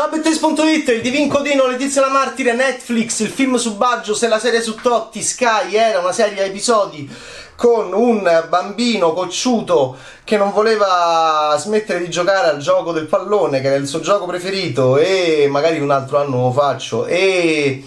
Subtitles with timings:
[0.00, 4.38] Ciao Bettes.it, il Divin Codino, Letizia la Martire, Netflix, il film su Baggio, se la
[4.38, 7.06] serie su Totti, Sky, era una serie a episodi
[7.54, 13.66] con un bambino cocciuto che non voleva smettere di giocare al gioco del pallone, che
[13.66, 17.84] era il suo gioco preferito, e magari un altro anno lo faccio, e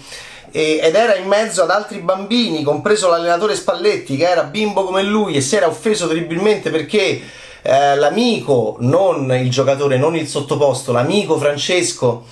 [0.52, 5.34] ed era in mezzo ad altri bambini, compreso l'allenatore Spalletti, che era bimbo come lui
[5.34, 7.20] e si era offeso terribilmente perché
[7.66, 12.24] eh, l'amico, non il giocatore, non il sottoposto, l'amico Francesco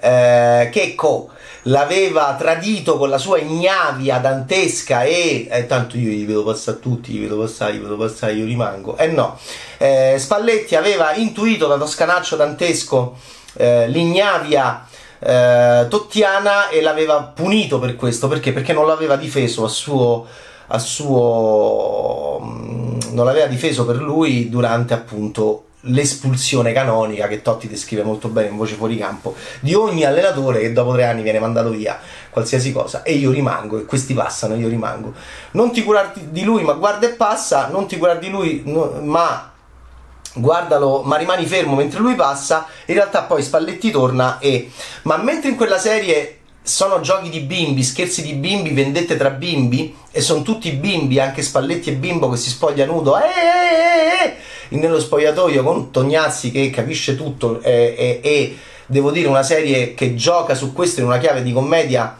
[0.00, 1.30] eh, Checco
[1.62, 7.12] l'aveva tradito con la sua ignavia dantesca e eh, tanto io gli vedo passare tutti,
[7.12, 8.96] gli vedo passare, gli vedo passare, io rimango.
[8.96, 9.36] Eh no,
[9.78, 13.16] eh, Spalletti aveva intuito da toscanaccio dantesco
[13.54, 14.86] eh, l'ignavia
[15.18, 18.52] eh, tottiana e l'aveva punito per questo, perché?
[18.52, 20.26] Perché non l'aveva difeso a suo
[20.68, 28.02] a suo mm, non l'aveva difeso per lui durante appunto l'espulsione canonica che Totti descrive
[28.02, 31.70] molto bene in voce fuori campo di ogni allenatore che dopo tre anni viene mandato
[31.70, 31.98] via
[32.30, 33.02] qualsiasi cosa.
[33.02, 35.14] E io rimango e questi passano io rimango.
[35.52, 38.98] Non ti curarti di lui ma guarda e passa non ti curare di lui no,
[39.02, 39.52] ma
[40.34, 44.70] guardalo ma rimani fermo mentre lui passa in realtà poi Spalletti torna e
[45.02, 46.37] ma mentre in quella serie
[46.68, 51.40] sono giochi di bimbi, scherzi di bimbi, vendette tra bimbi e sono tutti bimbi, anche
[51.40, 54.36] Spalletti e Bimbo che si spoglia nudo eh, eh,
[54.68, 60.14] eh, nello spogliatoio con Tognazzi che capisce tutto e, e devo dire una serie che
[60.14, 62.18] gioca su questo in una chiave di commedia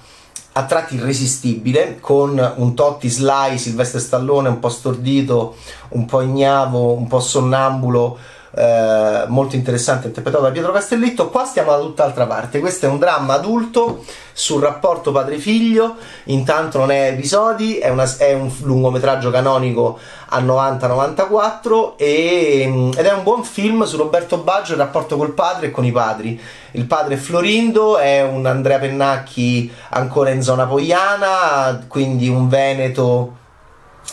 [0.53, 5.57] a tratti irresistibile con un Totti Sly, Silvestre Stallone un po' stordito,
[5.91, 8.19] un po' ignavo, un po' sonnambulo
[8.55, 11.29] eh, molto interessante interpretato da Pietro Castellitto.
[11.29, 12.61] Qua stiamo da tutt'altra parte.
[12.61, 15.97] Questo è un dramma adulto sul rapporto padre-figlio.
[16.25, 19.99] Intanto non è episodi, è, una, è un lungometraggio canonico
[20.31, 25.67] a 90-94 e, ed è un buon film su Roberto Baggio il rapporto col padre
[25.67, 26.41] e con i padri.
[26.73, 33.37] Il padre è Florindo, è un Andrea Pennacchi ancora in zona poiana, quindi un Veneto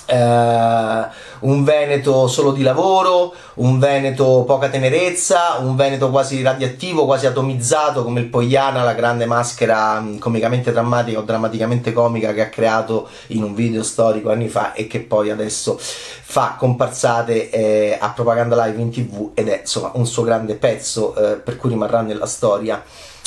[0.07, 1.07] Uh,
[1.47, 8.03] un Veneto solo di lavoro, un Veneto poca tenerezza, un Veneto quasi radioattivo, quasi atomizzato
[8.03, 13.07] come il Pogliana, la grande maschera mm, comicamente drammatica o drammaticamente comica che ha creato
[13.27, 18.65] in un video storico anni fa e che poi adesso fa comparsate eh, a propaganda
[18.65, 22.25] live in tv ed è insomma un suo grande pezzo eh, per cui rimarrà nella
[22.25, 22.83] storia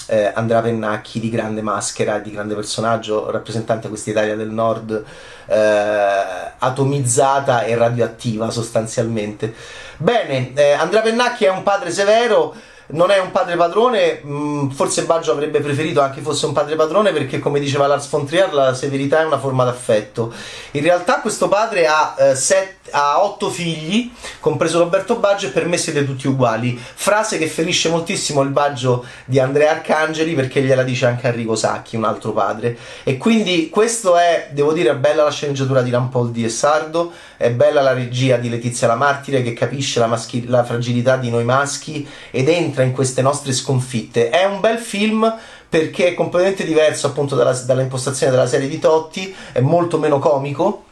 [0.08, 5.04] eh, Andrea Pennacchi di grande maschera, di grande personaggio, rappresentante questa Italia del Nord
[5.46, 9.54] eh, atomizzata e radioattiva sostanzialmente.
[9.98, 12.54] Bene, eh, Andrea Pennacchi è un padre severo
[12.91, 17.12] non è un padre padrone, mm, forse Baggio avrebbe preferito anche fosse un padre padrone
[17.12, 20.32] perché come diceva Lars von Trier la severità è una forma d'affetto.
[20.72, 25.66] In realtà questo padre ha, eh, set, ha otto figli, compreso Roberto Baggio e per
[25.66, 26.78] me siete tutti uguali.
[26.78, 31.97] Frase che ferisce moltissimo il Baggio di Andrea Arcangeli perché gliela dice anche Enrico Sacchi,
[31.97, 32.77] un altro padre.
[33.04, 37.82] E quindi questo è, devo dire, bella la sceneggiatura di Rampoldi e Sardo, è bella
[37.82, 42.06] la regia di Letizia La Martire che capisce la, maschi- la fragilità di noi maschi
[42.31, 44.31] ed entra in queste nostre sconfitte.
[44.31, 45.37] È un bel film
[45.69, 50.19] perché è completamente diverso appunto dalla, dalla impostazione della serie di Totti, è molto meno
[50.19, 50.84] comico,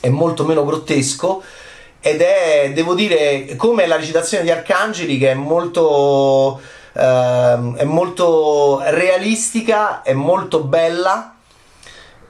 [0.00, 1.42] è molto meno grottesco
[2.00, 6.60] ed è, devo dire, come la recitazione di Arcangeli che è molto,
[6.92, 11.34] uh, è molto realistica, è molto bella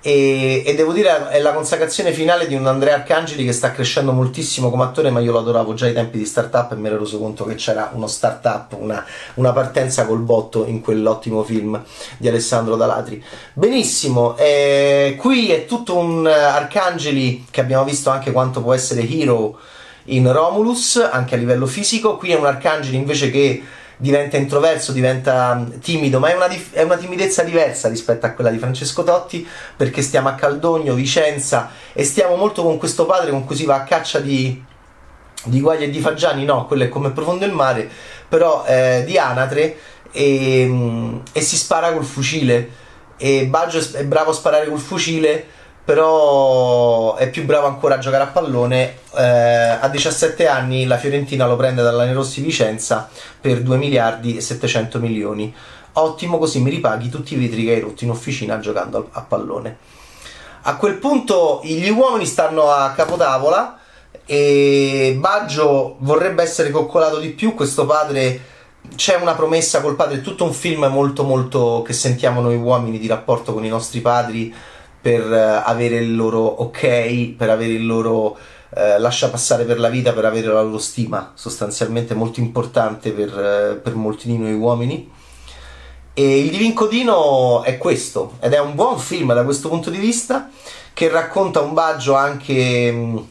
[0.03, 4.13] e, e, devo dire è la consacrazione finale di un Andrea Arcangeli che sta crescendo
[4.13, 6.99] moltissimo come attore ma io lo adoravo già ai tempi di startup e mi ero
[6.99, 11.83] reso conto che c'era uno startup una, una partenza col botto in quell'ottimo film
[12.17, 13.23] di Alessandro Dalatri.
[13.53, 19.59] Benissimo eh, qui è tutto un Arcangeli che abbiamo visto anche quanto può essere hero
[20.05, 22.17] in Romulus anche a livello fisico.
[22.17, 23.63] Qui è un Arcangeli invece che
[24.01, 28.31] diventa introverso, diventa mm, timido, ma è una, dif- è una, timidezza diversa rispetto a
[28.31, 29.47] quella di Francesco Totti,
[29.77, 33.77] perché stiamo a Caldogno, Vicenza e stiamo molto con questo padre con cui si va
[33.77, 34.65] a caccia di,
[35.45, 37.89] di guagli e di fagiani, no, quello è come profondo il mare,
[38.27, 39.77] però eh, di anatre
[40.11, 42.79] e, mm, e si spara col fucile
[43.19, 45.59] e Baggio è bravo a sparare col fucile
[45.91, 48.99] però è più bravo ancora a giocare a pallone.
[49.13, 53.11] Eh, a 17 anni la Fiorentina lo prende dalla Nerossi Vicenza
[53.41, 55.53] per 2 miliardi e 700 milioni.
[55.95, 59.79] Ottimo, così mi ripaghi tutti i vetri che hai rotto in officina giocando a, pallone.
[60.63, 63.77] A quel punto gli uomini stanno a capotavola
[64.25, 67.53] e Baggio vorrebbe essere coccolato di più.
[67.53, 68.41] Questo padre
[68.95, 73.09] c'è una promessa col padre, tutto un film molto molto che sentiamo noi uomini di
[73.09, 74.55] rapporto con i nostri padri
[75.01, 78.37] per eh, avere il loro ok, per avere il loro
[78.75, 83.29] eh, lascia passare per la vita, per avere la loro stima, sostanzialmente molto importante per,
[83.29, 85.11] eh, per molti di noi uomini.
[86.13, 89.99] E il Divin Codino è questo, ed è un buon film da questo punto di
[89.99, 90.51] vista,
[90.93, 93.25] che racconta un Baggio anche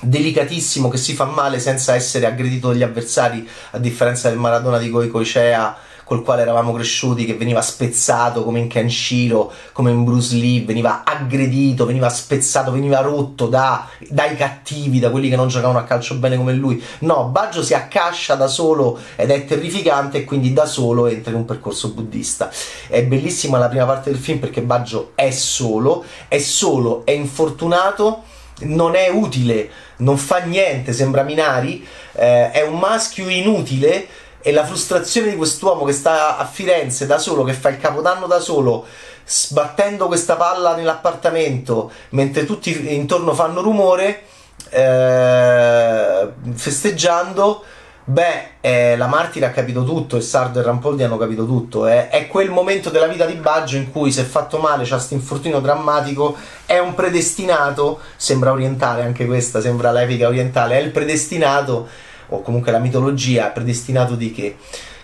[0.00, 4.90] delicatissimo, che si fa male senza essere aggredito dagli avversari, a differenza del Maradona di
[4.90, 5.76] Goicoechea
[6.12, 11.04] col quale eravamo cresciuti, che veniva spezzato come in Kenshiro, come in Bruce Lee, veniva
[11.04, 16.16] aggredito, veniva spezzato, veniva rotto da, dai cattivi, da quelli che non giocavano a calcio
[16.16, 16.82] bene come lui.
[17.00, 21.38] No, Baggio si accascia da solo ed è terrificante e quindi da solo entra in
[21.38, 22.50] un percorso buddista.
[22.88, 28.24] È bellissima la prima parte del film perché Baggio è solo, è solo, è infortunato
[28.64, 34.06] non è utile, non fa niente, sembra Minari, eh, è un maschio inutile
[34.42, 38.26] e la frustrazione di quest'uomo che sta a Firenze da solo, che fa il capodanno
[38.26, 38.84] da solo,
[39.24, 44.24] sbattendo questa palla nell'appartamento mentre tutti intorno fanno rumore,
[44.70, 47.64] eh, festeggiando.
[48.04, 51.86] Beh, eh, la Martire ha capito tutto e Sardo e Rampoldi hanno capito tutto.
[51.86, 52.08] Eh.
[52.08, 55.14] È quel momento della vita di Baggio in cui si è fatto male, c'ha questo
[55.14, 56.36] infortunio drammatico,
[56.66, 62.72] è un predestinato, sembra orientale anche questa, sembra l'epica orientale, è il predestinato o comunque
[62.72, 64.56] la mitologia predestinato di che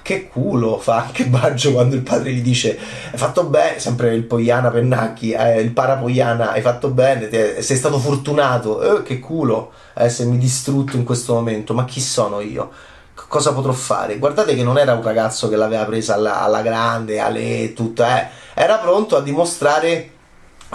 [0.08, 2.78] che culo fa anche Baggio quando il padre gli dice
[3.10, 7.76] hai fatto bene, sempre il Poiana Pennacchi, eh, il Parapoiana, hai fatto bene, te, sei
[7.76, 12.70] stato fortunato, eh, che culo essermi distrutto in questo momento, ma chi sono io?
[13.12, 14.16] Cosa potrò fare?
[14.16, 18.28] Guardate che non era un ragazzo che l'aveva presa alla, alla grande, alle tutto, eh.
[18.54, 20.12] era pronto a dimostrare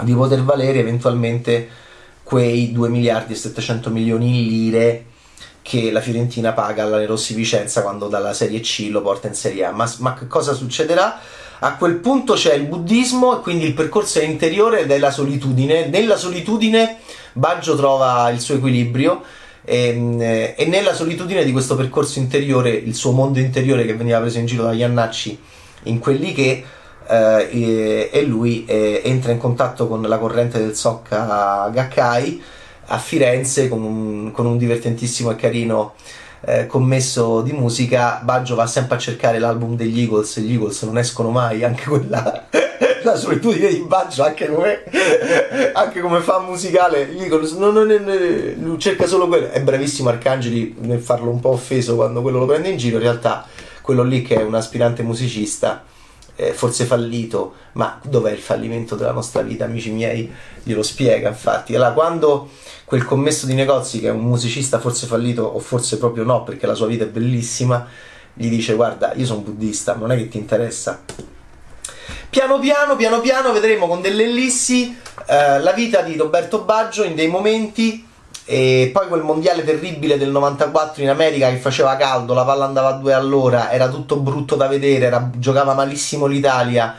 [0.02, 1.68] di poter valere eventualmente
[2.22, 5.04] quei 2 miliardi e 700 milioni in lire
[5.64, 9.64] che la Fiorentina paga alla Rossi Vicenza quando dalla Serie C lo porta in Serie
[9.64, 9.70] A.
[9.70, 11.18] Ma, ma cosa succederà?
[11.60, 15.86] A quel punto c'è il buddismo, quindi il percorso è interiore della solitudine.
[15.86, 16.98] Nella solitudine
[17.32, 19.22] Baggio trova il suo equilibrio
[19.64, 24.20] e, ehm, e, nella solitudine di questo percorso interiore, il suo mondo interiore che veniva
[24.20, 25.40] preso in giro dagli Annacci
[25.84, 26.62] in quelli che
[27.08, 32.42] eh, e, e, lui eh, entra in contatto con la corrente del Socca Gakkai
[32.86, 35.94] a Firenze con un, con un divertentissimo e carino
[36.46, 38.20] eh, commesso di musica.
[38.22, 42.46] Baggio va sempre a cercare l'album degli Eagles, gli Eagles non escono mai, anche quella
[43.02, 44.82] la solitudine di Baggio, anche come,
[45.72, 49.50] anche come fan musicale, gli Eagles non, non, non, cerca solo quello.
[49.50, 53.02] È bravissimo Arcangeli nel farlo un po' offeso quando quello lo prende in giro, in
[53.02, 53.46] realtà
[53.80, 55.84] quello lì che è un aspirante musicista
[56.36, 60.32] eh, forse fallito, ma dov'è il fallimento della nostra vita, amici miei?
[60.62, 61.74] Glielo spiega, infatti.
[61.74, 62.50] Allora, quando
[62.84, 66.66] quel commesso di negozi, che è un musicista forse fallito, o forse proprio no, perché
[66.66, 67.86] la sua vita è bellissima,
[68.32, 71.02] gli dice: Guarda, io sono buddista, non è che ti interessa.
[72.28, 74.96] Piano piano, piano piano vedremo con delle ellissi
[75.26, 78.04] eh, la vita di Roberto Baggio in dei momenti
[78.46, 82.88] e poi quel mondiale terribile del 94 in America che faceva caldo, la palla andava
[82.88, 86.94] a due all'ora, era tutto brutto da vedere, era, giocava malissimo l'Italia,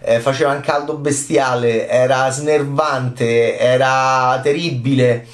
[0.00, 5.26] eh, faceva un caldo bestiale, era snervante, era terribile.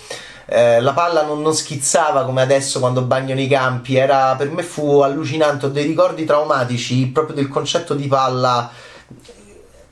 [0.47, 4.62] Eh, la palla non, non, schizzava come adesso quando bagnano i campi, era, per me
[4.65, 8.70] fu allucinante, ho dei ricordi traumatici proprio del concetto di palla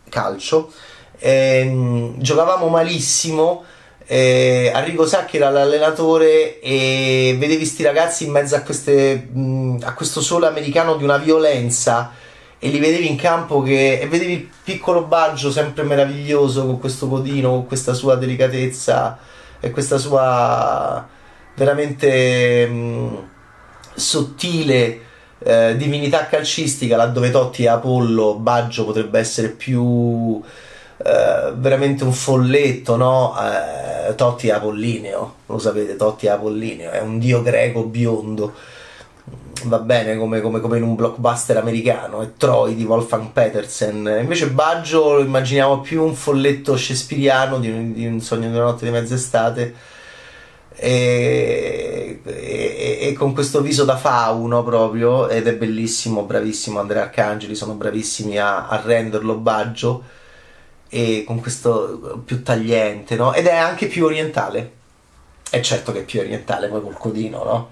[0.09, 0.73] calcio.
[1.19, 3.65] Eh, giocavamo malissimo
[4.13, 9.95] eh, Arrigo Sacchi era l'allenatore e vedevi questi ragazzi in mezzo a, queste, mh, a,
[9.95, 12.11] questo sole americano di una violenza
[12.59, 17.07] e li vedevi in campo che, e vedevi il piccolo Baggio sempre meraviglioso con questo
[17.07, 19.17] codino, con questa sua delicatezza
[19.61, 21.07] e questa sua
[21.55, 23.29] veramente mh,
[23.95, 25.01] sottile
[25.39, 30.43] eh, divinità calcistica laddove Totti è Apollo, Baggio potrebbe essere più
[30.97, 33.37] eh, veramente un folletto, no?
[33.41, 38.53] Eh, Totti è Apollineo, lo sapete, Totti Apollineo, è un dio greco biondo.
[39.65, 44.19] Va bene come, come, come in un blockbuster americano, è Troy di Wolfgang Petersen.
[44.21, 48.87] Invece Baggio lo immaginiamo più un folletto shakespeariano di, di un sogno di una notte
[48.87, 49.75] di mezz'estate.
[50.77, 57.55] E, e, e, con questo viso da fauno proprio ed è bellissimo, bravissimo Andrea Arcangeli,
[57.55, 60.03] sono bravissimi a, a renderlo Baggio
[60.91, 63.33] e con questo più tagliente, no?
[63.33, 64.73] Ed è anche più orientale.
[65.49, 67.71] È certo che è più orientale poi col codino, no?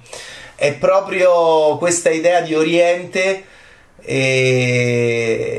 [0.54, 3.44] È proprio questa idea di Oriente
[4.00, 5.58] e...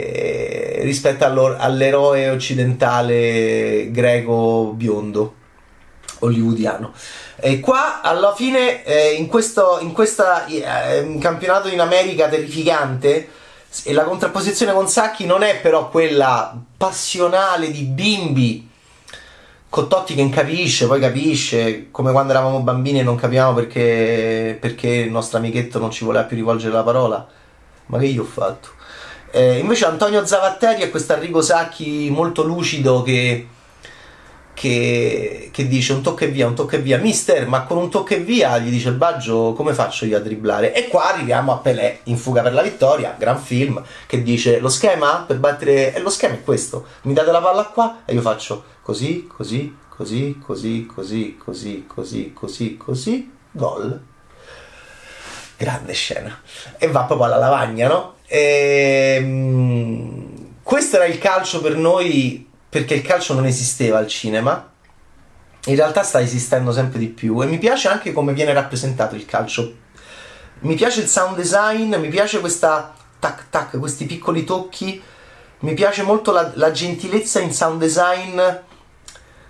[0.81, 5.35] rispetto all'eroe occidentale greco biondo
[6.19, 6.93] hollywoodiano.
[7.37, 13.29] E qua alla fine, eh, in questo in questa, eh, campionato in America terrificante,
[13.83, 18.69] e la contrapposizione con Sacchi non è però quella passionale di bimbi
[19.69, 24.57] con Totti che non capisce, poi capisce, come quando eravamo bambini e non capivamo perché,
[24.59, 27.27] perché il nostro amichetto non ci voleva più rivolgere la parola.
[27.85, 28.69] Ma che io ho fatto?
[29.31, 33.47] Eh, invece Antonio Zavatteri è questo Arrigo Sacchi molto lucido che,
[34.59, 37.89] che, che, dice un tocco e via, un tocco e via, mister, ma con un
[37.89, 40.73] tocco e via gli dice Baggio come faccio io a dribblare?
[40.73, 44.67] E qua arriviamo a Pelé in fuga per la vittoria, gran film, che dice lo
[44.67, 48.19] schema per battere, e lo schema è questo, mi date la palla qua e io
[48.19, 54.01] faccio così, così, così, così, così, così, così, così, così, gol.
[55.55, 56.37] Grande scena.
[56.77, 58.15] E va proprio alla lavagna, no?
[58.25, 64.71] E, ehm, questo era il calcio per noi perché il calcio non esisteva al cinema.
[65.65, 69.25] In realtà sta esistendo sempre di più e mi piace anche come viene rappresentato il
[69.25, 69.75] calcio.
[70.59, 75.01] Mi piace il sound design, mi piace questa tac tac, questi piccoli tocchi.
[75.61, 78.39] Mi piace molto la, la gentilezza in sound design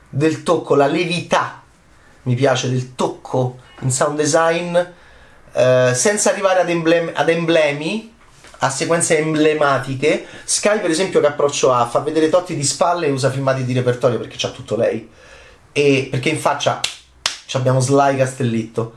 [0.09, 1.61] del tocco, la levità.
[2.23, 4.77] Mi piace del tocco in sound design
[5.53, 8.13] eh, senza arrivare ad, emblemi, ad emblemi
[8.59, 10.25] a sequenze emblematiche.
[10.43, 11.87] Sky, per esempio, che approccio ha?
[11.87, 15.09] Fa vedere Totti di spalle e usa filmati di repertorio perché c'ha tutto lei.
[15.71, 16.79] E perché in faccia
[17.53, 18.93] abbiamo Sly Castellitto.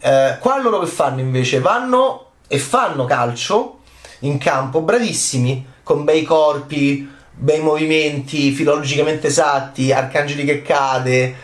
[0.00, 1.60] Eh, qua loro che fanno invece?
[1.60, 3.80] Vanno e fanno calcio
[4.20, 11.34] in campo, bravissimi, con bei corpi, bei movimenti, filologicamente esatti, Arcangeli che cade,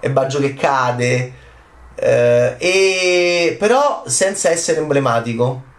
[0.00, 1.32] e Baggio che cade,
[1.94, 5.74] eh, e però senza essere emblematico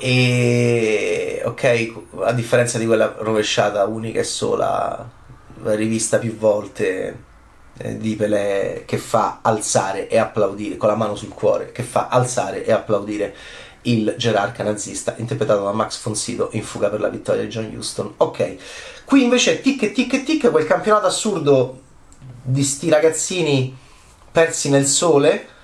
[0.00, 5.10] e ok, a differenza di quella rovesciata unica e sola,
[5.62, 7.24] rivista più volte
[7.78, 12.08] eh, di Pelé che fa alzare e applaudire con la mano sul cuore, che fa
[12.08, 13.34] alzare e applaudire
[13.82, 18.14] il gerarca nazista interpretato da Max Fonsido in fuga per la vittoria di John Houston.
[18.18, 18.56] Ok,
[19.04, 21.80] qui invece tic tic tic, quel campionato assurdo
[22.42, 23.76] di sti ragazzini
[24.30, 25.56] persi nel sole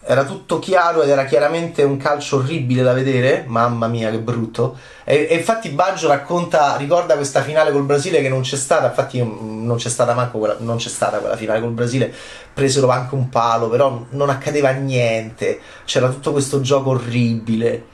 [0.00, 4.76] era tutto chiaro ed era chiaramente un calcio orribile da vedere, mamma mia che brutto.
[5.04, 9.18] E, e, infatti Baggio racconta, ricorda questa finale col Brasile che non c'è stata, infatti
[9.18, 12.12] non c'è stata manco quella, non c'è stata quella finale col Brasile,
[12.54, 17.84] presero anche un palo, però non accadeva niente, c'era tutto questo gioco orribile,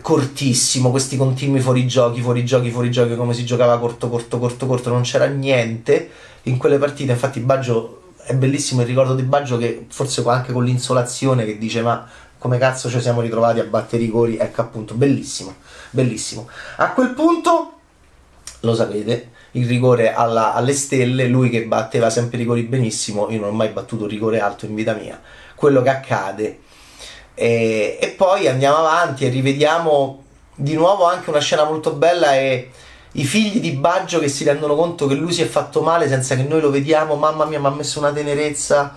[0.00, 5.26] cortissimo, questi continui fuorigiochi, fuorigiochi, fuorigiochi, come si giocava corto, corto, corto, corto, non c'era
[5.26, 6.10] niente
[6.44, 10.64] in quelle partite, infatti Baggio è bellissimo il ricordo di Baggio che forse anche con
[10.64, 12.06] l'insolazione che dice ma
[12.38, 15.54] come cazzo ci siamo ritrovati a battere i cori, ecco appunto, bellissimo,
[15.90, 16.48] bellissimo.
[16.76, 17.72] A quel punto,
[18.60, 23.40] lo sapete, il rigore alla, alle stelle, lui che batteva sempre i rigori benissimo, io
[23.40, 25.20] non ho mai battuto rigore alto in vita mia,
[25.54, 26.60] quello che accade.
[27.34, 32.70] E, e poi andiamo avanti e rivediamo di nuovo anche una scena molto bella e
[33.12, 36.34] i figli di Baggio che si rendono conto che lui si è fatto male senza
[36.36, 38.94] che noi lo vediamo, mamma mia, mi ha messo una tenerezza,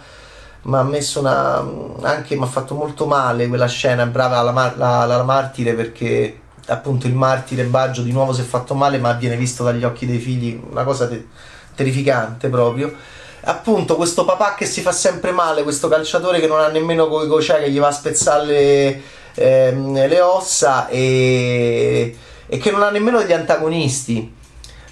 [0.64, 1.58] mi ha messo una...
[2.02, 6.40] anche mi ha fatto molto male quella scena, brava la, la, la, la martire perché
[6.66, 10.06] appunto il martire Baggio di nuovo si è fatto male ma viene visto dagli occhi
[10.06, 11.28] dei figli, una cosa te-
[11.76, 12.94] terrificante proprio.
[13.42, 17.28] Appunto questo papà che si fa sempre male, questo calciatore che non ha nemmeno coi
[17.28, 19.02] cocè che gli va a spezzare le,
[19.36, 22.18] ehm, le ossa e
[22.50, 24.36] e che non ha nemmeno degli antagonisti.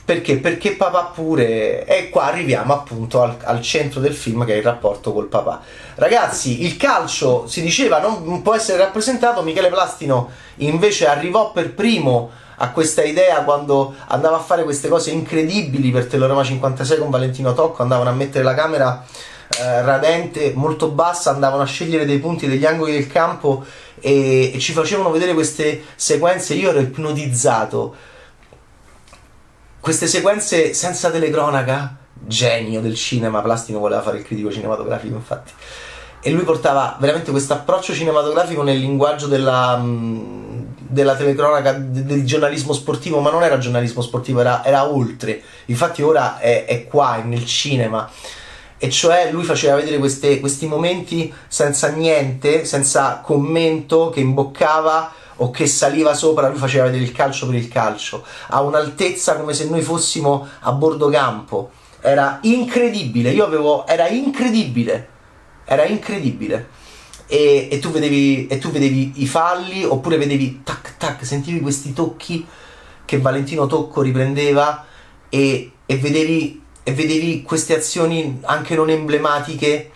[0.06, 0.38] Perché?
[0.38, 1.84] Perché papà pure.
[1.86, 5.62] E qua arriviamo appunto al, al, centro del film che è il rapporto col papà.
[5.96, 9.42] Ragazzi, il calcio si diceva non può essere rappresentato.
[9.42, 15.12] Michele Plastino invece arrivò per primo a questa idea quando andava a fare queste cose
[15.12, 17.82] incredibili per Telorama 56 con Valentino Tocco.
[17.82, 19.06] Andavano a mettere la camera
[19.60, 23.66] eh, radente molto bassa, andavano a scegliere dei punti degli angoli del campo
[24.00, 26.54] e, e ci facevano vedere queste sequenze.
[26.54, 27.96] Io ero ipnotizzato.
[29.80, 33.42] Queste sequenze senza telecronaca, genio del cinema.
[33.42, 35.54] Plastino voleva fare il critico cinematografico, infatti.
[36.22, 42.74] E lui portava veramente questo approccio cinematografico nel linguaggio della, mm, della telecronaca, del giornalismo
[42.74, 45.42] sportivo, ma non era giornalismo sportivo, era, era oltre.
[45.66, 48.10] Infatti ora è, è qua, è nel cinema
[48.80, 55.50] e cioè lui faceva vedere queste, questi momenti senza niente, senza commento che imboccava o
[55.50, 59.68] che saliva sopra, lui faceva vedere il calcio per il calcio, a un'altezza come se
[59.68, 61.72] noi fossimo a bordo campo.
[62.00, 65.10] Era incredibile, io avevo, era incredibile,
[65.66, 66.76] era incredibile.
[67.28, 71.92] E, e, tu vedevi, e tu vedevi i falli oppure vedevi tac tac, sentivi questi
[71.92, 72.48] tocchi
[73.04, 74.86] che Valentino Tocco riprendeva
[75.30, 79.92] e, e vedevi e vedevi queste azioni anche non emblematiche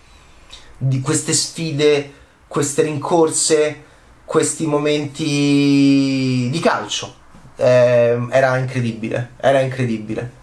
[0.77, 2.12] di queste sfide,
[2.50, 3.83] queste rincorse,
[4.25, 7.13] questi momenti di calcio.
[7.55, 10.39] Eh, era incredibile, era incredibile.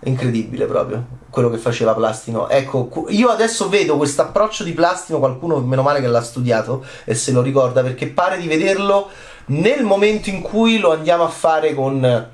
[0.00, 2.48] Incredibile proprio quello che faceva Plastino.
[2.48, 7.14] Ecco, io adesso vedo questo approccio di Plastino, qualcuno meno male che l'ha studiato e
[7.14, 9.10] se lo ricorda, perché pare di vederlo
[9.46, 12.32] nel momento in cui lo andiamo a fare con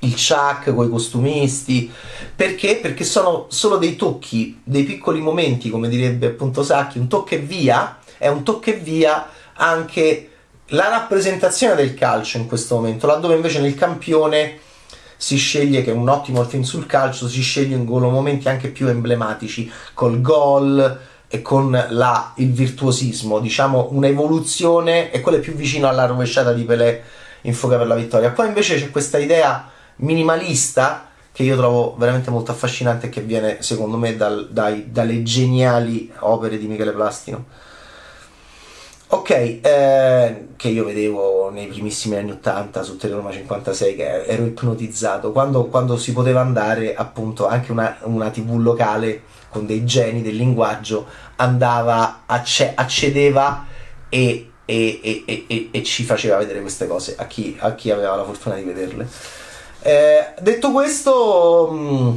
[0.00, 1.90] il Chuck, con i costumisti,
[2.34, 2.76] perché?
[2.76, 7.38] Perché sono solo dei tocchi, dei piccoli momenti, come direbbe appunto Sacchi, un tocco e
[7.38, 10.30] via, è un tocco e via anche
[10.70, 14.58] la rappresentazione del calcio in questo momento, laddove invece nel campione
[15.16, 18.88] si sceglie che è un ottimo film sul calcio, si sceglie in momenti anche più
[18.88, 25.88] emblematici, col gol e con la, il virtuosismo, diciamo un'evoluzione e quello è più vicino
[25.88, 27.02] alla rovesciata di Pelé
[27.42, 28.32] in fuga per la vittoria.
[28.32, 33.58] Qua invece c'è questa idea minimalista che io trovo veramente molto affascinante e che viene
[33.60, 37.44] secondo me dal, dai, dalle geniali opere di Michele Plastino.
[39.08, 45.30] Ok, eh, che io vedevo nei primissimi anni 80 su Teleroma 56 che ero ipnotizzato
[45.30, 50.34] quando, quando si poteva andare appunto anche una, una, tv locale con dei geni del
[50.34, 53.66] linguaggio andava, acce- accedeva
[54.08, 58.24] e, e, e, e, ci faceva vedere queste cose a chi, a chi aveva la
[58.24, 59.06] fortuna di vederle.
[59.80, 62.16] Eh, detto questo, mh, mm,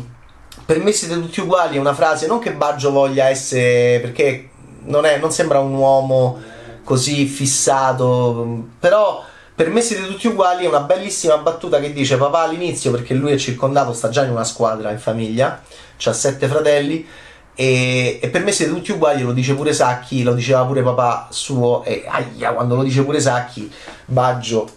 [0.66, 4.50] per me siete tutti uguali è una frase non che Baggio voglia essere perché
[4.84, 6.40] non, è, non sembra un uomo
[6.84, 9.24] così fissato, però
[9.54, 13.32] per me siete tutti uguali è una bellissima battuta che dice papà all'inizio perché lui
[13.32, 15.62] è circondato, sta già in una squadra in famiglia,
[16.04, 17.06] ha sette fratelli
[17.54, 21.28] e, e, per me siete tutti uguali, lo dice pure Sacchi, lo diceva pure papà
[21.30, 23.70] suo e aia, quando lo dice pure Sacchi,
[24.06, 24.70] Baggio,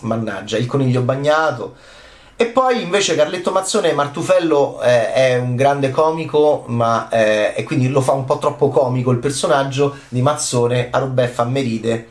[0.00, 1.74] mannaggia, il coniglio bagnato
[2.40, 7.88] e poi invece Carletto Mazzone Martufello eh, è un grande comico, ma eh, e quindi
[7.88, 12.10] lo fa un po' troppo comico il personaggio di Mazzone a Robeffa Meride.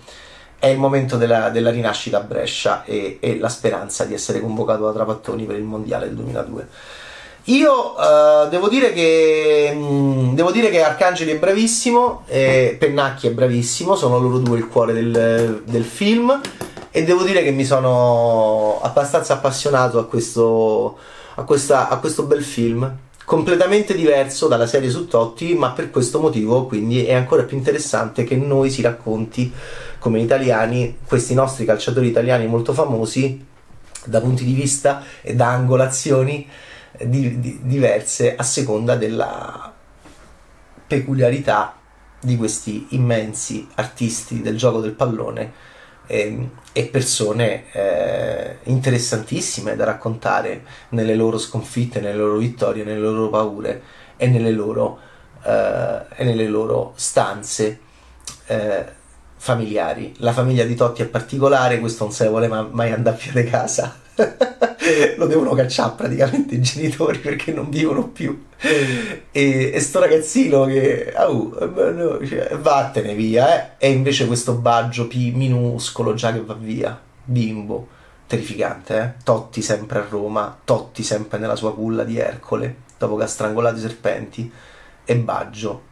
[0.60, 4.84] È il momento della, della rinascita a Brescia e, e, la speranza di essere convocato
[4.84, 6.68] da Trapattoni per il mondiale del 2002.
[7.46, 13.32] Io uh, devo, dire che, mm, devo dire che Arcangeli è bravissimo, eh, Pennacchi è
[13.32, 16.42] bravissimo, sono loro due il cuore del, del film
[16.92, 20.98] e devo dire che mi sono abbastanza appassionato a questo,
[21.36, 26.22] a, questa, a questo bel film completamente diverso dalla serie su Totti, ma per questo
[26.22, 29.52] motivo quindi è ancora più interessante che noi si racconti
[30.00, 33.46] come italiani questi nostri calciatori italiani molto famosi
[34.06, 36.48] da punti di vista e da angolazioni
[37.04, 39.74] di, di, diverse a seconda della
[40.88, 41.76] peculiarità
[42.22, 45.67] di questi immensi artisti del gioco del pallone
[46.08, 53.30] e, e persone eh, interessantissime da raccontare nelle loro sconfitte, nelle loro vittorie, nelle loro
[53.30, 53.82] paure
[54.16, 54.98] e nelle loro,
[55.44, 57.80] eh, e nelle loro stanze
[58.48, 58.86] eh,
[59.36, 60.16] familiari.
[60.18, 63.44] La famiglia di Totti è particolare, questo non se ne vuole mai andare più di
[63.44, 63.96] casa.
[65.18, 68.46] lo devono cacciare praticamente i genitori perché non vivono più.
[68.60, 73.88] E, e sto ragazzino che oh, cioè, vattene via, eh.
[73.88, 77.88] E invece questo baggio P minuscolo già che va via, bimbo,
[78.28, 79.24] terrificante, eh.
[79.24, 83.78] Totti sempre a Roma, Totti sempre nella sua culla di Ercole, dopo che ha strangolato
[83.78, 84.52] i serpenti,
[85.06, 85.84] e Baggio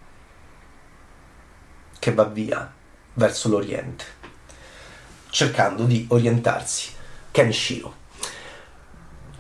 [1.99, 2.71] che va via
[3.13, 4.03] verso l'Oriente,
[5.29, 6.91] cercando di orientarsi.
[7.31, 8.03] Kenshiro.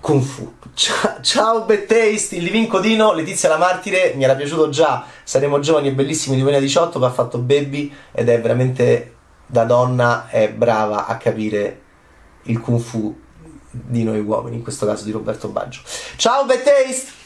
[0.05, 0.53] Kung Fu.
[0.75, 5.93] Ciao, ciao il Livin Codino, Letizia la Martire, mi era piaciuto già, saremo giovani e
[5.93, 9.15] bellissimi 2018 che ha fatto Baby ed è veramente
[9.47, 11.81] da donna, è brava a capire
[12.43, 13.19] il Kung Fu
[13.71, 15.81] di noi uomini, in questo caso di Roberto Baggio.
[16.17, 17.24] Ciao Bad Taste!